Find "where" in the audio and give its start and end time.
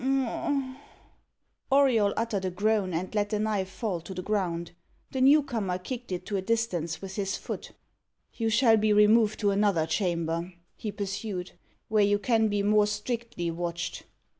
11.87-12.01